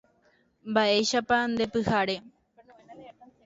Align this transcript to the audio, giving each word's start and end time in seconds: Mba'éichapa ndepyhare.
Mba'éichapa 0.69 1.37
ndepyhare. 1.53 2.15